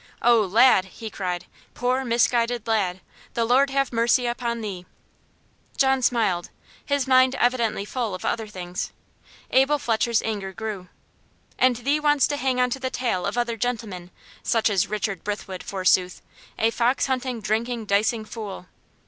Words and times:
"Oh, 0.23 0.41
lad!" 0.41 0.85
he 0.85 1.11
cried; 1.11 1.45
"poor, 1.75 2.03
misguided 2.03 2.65
lad! 2.65 3.01
the 3.35 3.45
Lord 3.45 3.69
have 3.69 3.93
mercy 3.93 4.25
upon 4.25 4.61
thee!" 4.61 4.87
John 5.77 6.01
smiled 6.01 6.49
his 6.83 7.05
mind 7.05 7.35
evidently 7.35 7.85
full 7.85 8.15
of 8.15 8.25
other 8.25 8.47
things. 8.47 8.93
Abel 9.51 9.77
Fletcher's 9.77 10.23
anger 10.23 10.53
grew. 10.53 10.89
"And 11.59 11.75
thee 11.75 11.99
wants 11.99 12.25
to 12.29 12.37
hang 12.37 12.59
on 12.59 12.71
to 12.71 12.79
the 12.79 12.89
tail 12.89 13.27
of 13.27 13.37
other 13.37 13.55
'gentlemen,' 13.57 14.09
such 14.41 14.71
as 14.71 14.87
Richard 14.87 15.23
Brithwood, 15.23 15.61
forsooth! 15.61 16.23
a 16.57 16.71
fox 16.71 17.05
hunting, 17.05 17.39
drinking, 17.39 17.85
dicing 17.85 18.25
fool!" 18.25 18.65